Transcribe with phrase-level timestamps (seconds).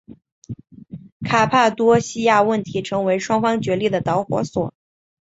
[1.23, 4.73] 卡帕多细亚问题成为双方决裂的导火索。